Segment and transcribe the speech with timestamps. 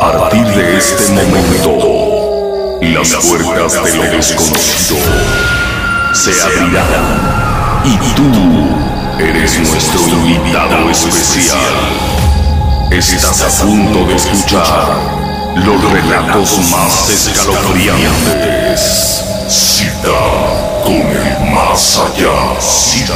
[0.00, 4.96] A partir de este momento, las puertas de lo desconocido
[6.12, 8.30] se abrirán y tú
[9.18, 11.58] eres nuestro invitado especial.
[12.90, 14.96] Estás a punto de escuchar
[15.56, 19.24] los relatos más escalofriantes.
[19.48, 20.20] Cita
[20.84, 22.60] con el más allá.
[22.60, 23.14] Cita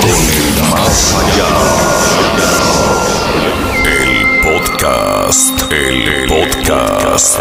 [0.00, 1.48] con el más allá.
[3.84, 5.59] El podcast.
[5.70, 7.38] El podcast.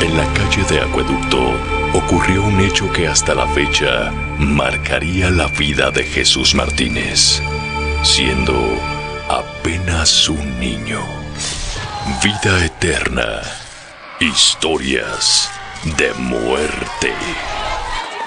[0.00, 1.54] En la calle de Acueducto
[1.92, 7.42] ocurrió un hecho que hasta la fecha marcaría la vida de Jesús Martínez,
[8.04, 8.54] siendo
[9.28, 11.00] apenas un niño.
[12.22, 13.42] Vida eterna.
[14.20, 15.50] Historias
[15.98, 17.12] de muerte.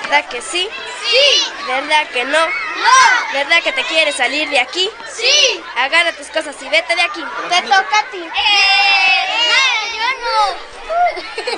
[0.03, 0.67] ¿Verdad que sí?
[1.09, 1.43] Sí.
[1.67, 2.39] ¿Verdad que no?
[2.39, 3.33] No.
[3.33, 4.89] ¿Verdad que te quieres salir de aquí?
[5.11, 5.61] Sí.
[5.77, 7.23] Agarra tus cosas y vete de aquí.
[7.49, 8.17] Te toca a ti.
[8.23, 10.73] Eh, nada, yo no.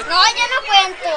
[0.10, 1.12] No, yo no cuento.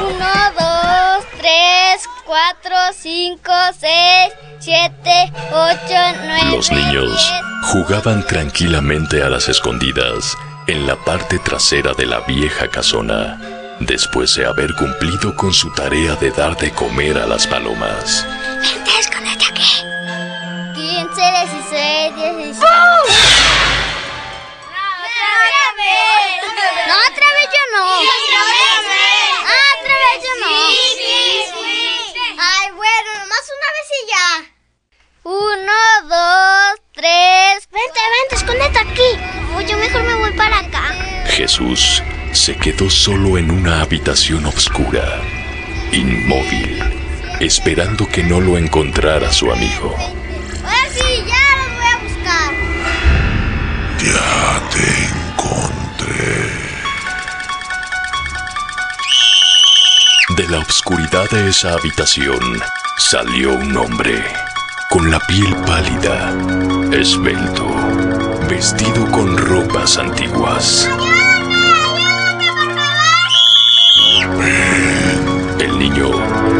[0.00, 6.50] Uno, dos, tres, cuatro, cinco, seis, siete, ocho, nueve.
[6.56, 7.72] Los niños diez.
[7.72, 13.38] jugaban tranquilamente a las escondidas en la parte trasera de la vieja casona,
[13.80, 18.26] después de haber cumplido con su tarea de dar de comer a las palomas.
[18.60, 19.82] Vente, escóndete aquí.
[20.74, 22.64] 15, 16, 17.
[26.86, 27.84] No, otra vez yo no.
[29.46, 30.54] Ah, otra vez yo no.
[32.38, 34.28] Ay, bueno, nomás una vez y ya.
[35.24, 35.78] Uno,
[36.08, 37.68] dos, tres.
[37.70, 39.10] Vente, vente, escóndete aquí.
[39.56, 40.92] Uy, yo mejor me voy para acá.
[41.26, 42.02] Jesús
[42.34, 45.22] se quedó solo en una habitación oscura,
[45.92, 46.82] inmóvil,
[47.40, 49.94] esperando que no lo encontrara su amigo.
[50.64, 52.52] Ahora sí, ya los voy a buscar.
[54.02, 54.86] Ya te
[55.30, 56.50] encontré.
[60.36, 62.60] De la oscuridad de esa habitación
[62.98, 64.24] salió un hombre
[64.90, 66.34] con la piel pálida,
[66.92, 67.66] esbelto,
[68.48, 70.88] vestido con ropas antiguas.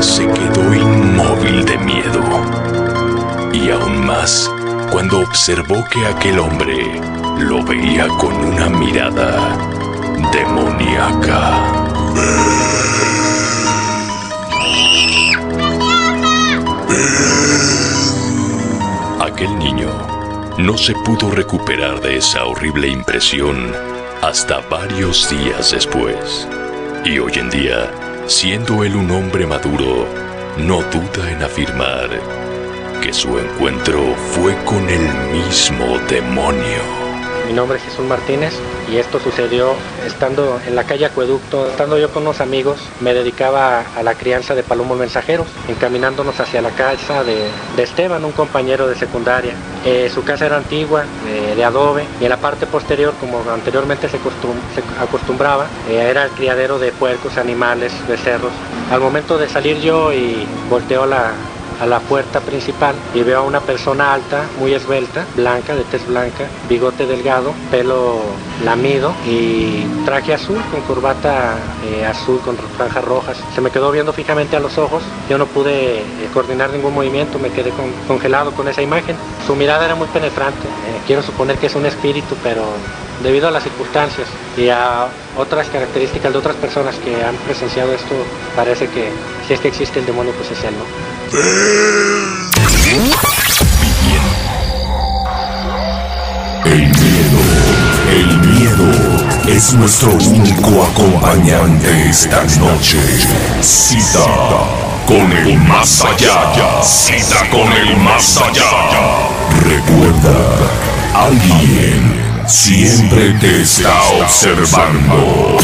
[0.04, 2.22] Se quedó inmóvil de miedo.
[3.53, 4.50] Y aún más
[4.92, 7.00] cuando observó que aquel hombre
[7.38, 9.56] lo veía con una mirada
[10.31, 11.59] demoníaca.
[19.20, 19.88] Aquel niño
[20.59, 23.72] no se pudo recuperar de esa horrible impresión
[24.22, 26.47] hasta varios días después.
[27.04, 27.91] Y hoy en día,
[28.27, 30.07] siendo él un hombre maduro,
[30.59, 32.09] no duda en afirmar
[33.03, 34.01] que su encuentro
[34.33, 37.03] fue con el mismo demonio.
[37.47, 38.55] Mi nombre es Jesús Martínez
[38.91, 39.75] y esto sucedió
[40.06, 44.55] estando en la calle Acueducto, estando yo con unos amigos, me dedicaba a la crianza
[44.55, 49.55] de palomos mensajeros, encaminándonos hacia la casa de, de Esteban, un compañero de secundaria.
[49.84, 51.05] Eh, su casa era antigua,
[51.55, 56.25] de adobe, y en la parte posterior, como anteriormente se, costum- se acostumbraba, eh, era
[56.25, 58.53] el criadero de puercos, animales, becerros.
[58.91, 61.32] Al momento de salir yo y volteo la,
[61.81, 66.07] a la puerta principal y veo a una persona alta, muy esbelta, blanca, de tez
[66.07, 68.21] blanca, bigote delgado, pelo
[68.65, 73.37] lamido y traje azul con corbata eh, azul con franjas rojas.
[73.55, 77.39] Se me quedó viendo fijamente a los ojos, yo no pude eh, coordinar ningún movimiento,
[77.39, 79.17] me quedé con- congelado con esa imagen.
[79.47, 82.62] Su mirada era muy penetrante, eh, quiero suponer que es un espíritu, pero
[83.23, 85.09] debido a las circunstancias y a
[85.39, 88.15] otras características de otras personas que han presenciado esto,
[88.56, 89.09] parece que
[89.47, 91.13] si es que existe el demonio, pues es él, ¿no?
[96.65, 97.41] El miedo,
[98.11, 98.89] el miedo
[99.49, 102.99] es nuestro único acompañante esta noche.
[103.62, 104.27] Cita
[105.07, 106.82] con el más allá.
[106.82, 109.29] Cita con el más allá.
[109.62, 110.37] Recuerda,
[111.15, 115.59] alguien siempre te está observando.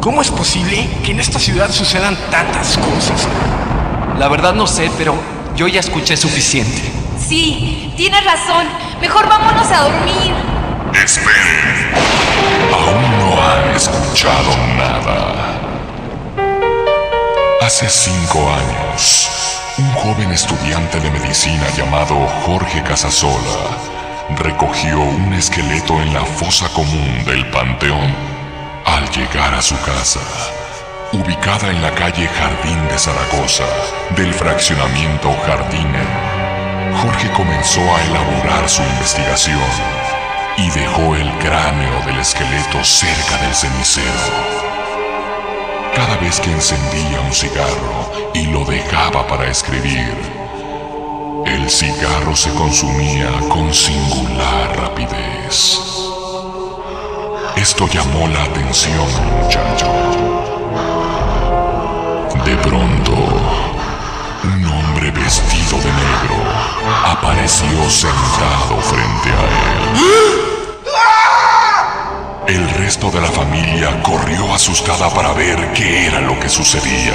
[0.00, 3.28] ¿Cómo es posible que en esta ciudad sucedan tantas cosas?
[4.18, 5.14] La verdad no sé, pero
[5.56, 6.90] yo ya escuché suficiente.
[7.18, 8.66] Sí, tienes razón.
[8.98, 10.32] Mejor vámonos a dormir.
[10.94, 11.92] Esperen.
[12.72, 15.60] Aún no han escuchado nada.
[17.60, 19.28] Hace cinco años,
[19.76, 23.76] un joven estudiante de medicina llamado Jorge Casasola
[24.38, 28.39] recogió un esqueleto en la fosa común del Panteón.
[28.90, 30.20] Al llegar a su casa,
[31.12, 33.64] ubicada en la calle Jardín de Zaragoza,
[34.16, 36.02] del fraccionamiento Jardine,
[37.00, 39.60] Jorge comenzó a elaborar su investigación
[40.56, 44.60] y dejó el cráneo del esqueleto cerca del cenicero.
[45.94, 50.16] Cada vez que encendía un cigarro y lo dejaba para escribir,
[51.46, 55.89] el cigarro se consumía con singular rapidez.
[57.56, 59.06] Esto llamó la atención
[59.42, 59.86] muchacho.
[62.44, 63.12] De pronto,
[64.44, 66.36] un hombre vestido de negro
[67.04, 70.40] apareció sentado frente a él.
[72.46, 77.14] El resto de la familia corrió asustada para ver qué era lo que sucedía.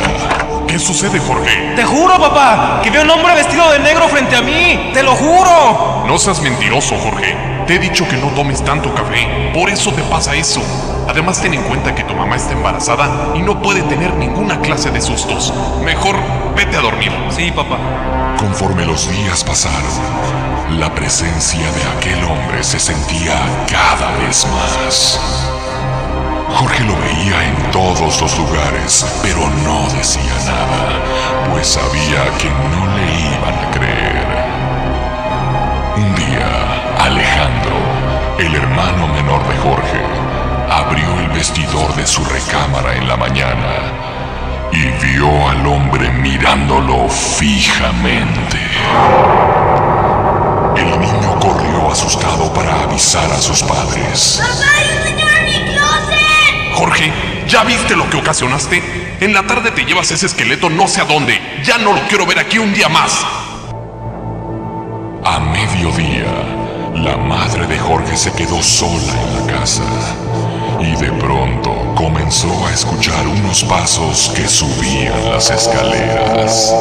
[0.68, 1.74] ¿Qué sucede, Jorge?
[1.76, 4.92] Te juro, papá, que veo un hombre vestido de negro frente a mí.
[4.94, 6.06] Te lo juro.
[6.08, 7.55] No seas mentiroso, Jorge.
[7.68, 9.52] Te he dicho que no tomes tanto café.
[9.52, 10.62] Por eso te pasa eso.
[11.08, 14.92] Además, ten en cuenta que tu mamá está embarazada y no puede tener ninguna clase
[14.92, 15.52] de sustos.
[15.84, 16.16] Mejor
[16.56, 17.12] vete a dormir.
[17.30, 17.78] Sí, papá.
[18.38, 25.20] Conforme los días pasaron, la presencia de aquel hombre se sentía cada vez más.
[26.54, 31.02] Jorge lo veía en todos los lugares, pero no decía nada,
[31.52, 34.55] pues sabía que no le iban a creer.
[35.98, 37.78] Un día, Alejandro,
[38.38, 40.02] el hermano menor de Jorge,
[40.70, 43.94] abrió el vestidor de su recámara en la mañana
[44.74, 48.60] y vio al hombre mirándolo fijamente.
[50.76, 54.42] El niño corrió asustado para avisar a sus padres.
[56.74, 57.14] Jorge,
[57.48, 59.18] ¿ya viste lo que ocasionaste?
[59.22, 61.40] En la tarde te llevas ese esqueleto no sé a dónde.
[61.64, 63.26] Ya no lo quiero ver aquí un día más.
[65.36, 66.32] A mediodía,
[66.94, 69.84] la madre de Jorge se quedó sola en la casa
[70.80, 76.74] y de pronto comenzó a escuchar unos pasos que subían las escaleras.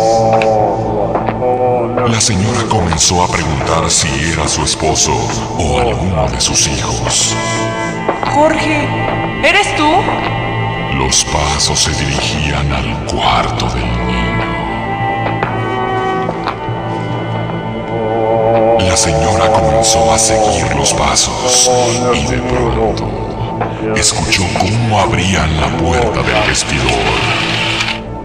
[2.08, 5.10] La señora comenzó a preguntar si era su esposo
[5.58, 7.34] o alguno de sus hijos.
[8.36, 8.88] Jorge,
[9.42, 9.90] ¿eres tú?
[10.96, 14.53] Los pasos se dirigían al cuarto del niño.
[18.80, 21.70] La señora comenzó a seguir los pasos
[22.14, 23.58] y de pronto
[23.96, 27.14] escuchó cómo abrían la puerta del vestidor.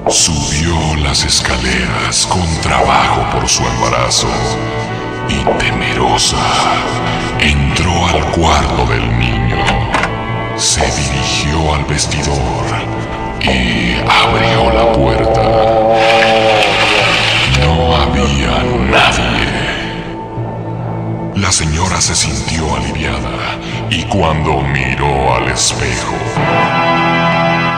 [0.07, 4.27] Subió las escaleras con trabajo por su embarazo
[5.29, 6.37] y temerosa
[7.39, 9.63] entró al cuarto del niño.
[10.55, 12.65] Se dirigió al vestidor
[13.41, 16.48] y abrió la puerta.
[21.99, 23.59] Se sintió aliviada
[23.89, 26.15] y cuando miró al espejo,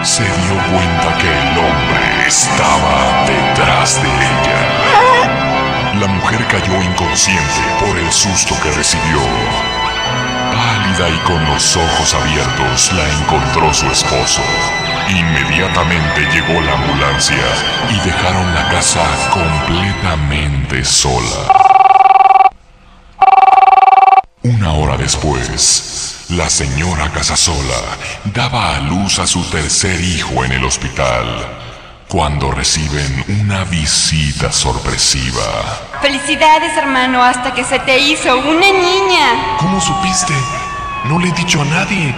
[0.03, 5.99] se dio cuenta que el hombre estaba detrás de ella.
[5.99, 9.19] La mujer cayó inconsciente por el susto que recibió.
[10.53, 14.41] Pálida y con los ojos abiertos la encontró su esposo.
[15.09, 17.43] Inmediatamente llegó la ambulancia
[17.89, 19.03] y dejaron la casa
[19.33, 21.71] completamente sola.
[24.43, 24.97] Una hora
[26.29, 27.97] la señora Casasola
[28.33, 31.25] daba a luz a su tercer hijo en el hospital
[32.07, 35.43] cuando reciben una visita sorpresiva.
[36.01, 39.57] Felicidades, hermano, hasta que se te hizo una niña.
[39.59, 40.33] ¿Cómo supiste?
[41.05, 42.15] No le he dicho a nadie.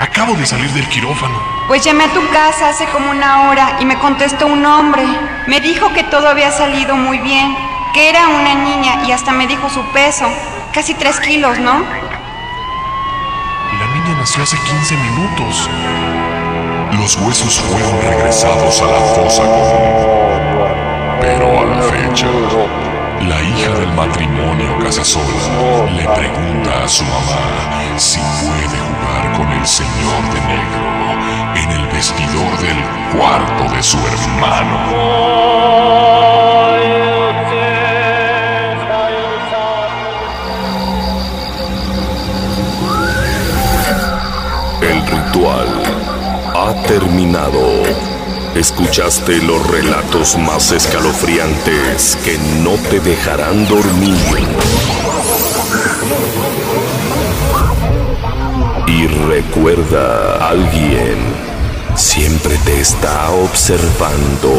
[0.00, 1.40] Acabo de salir del quirófano.
[1.68, 5.04] Pues llamé a tu casa hace como una hora y me contestó un hombre.
[5.46, 7.56] Me dijo que todo había salido muy bien,
[7.94, 10.26] que era una niña y hasta me dijo su peso.
[10.72, 11.99] Casi tres kilos, ¿no?
[14.18, 15.68] Nació hace 15 minutos.
[16.98, 20.10] Los huesos fueron regresados a la fosa común.
[21.20, 22.26] Pero a la fecha,
[23.22, 29.66] la hija del matrimonio Casasola le pregunta a su mamá si puede jugar con el
[29.66, 30.90] señor de negro
[31.56, 32.78] en el vestidor del
[33.16, 34.78] cuarto de su hermano.
[45.32, 47.60] Ha terminado.
[48.54, 54.16] Escuchaste los relatos más escalofriantes que no te dejarán dormir.
[58.88, 61.16] Y recuerda, alguien
[61.94, 64.52] siempre te está observando.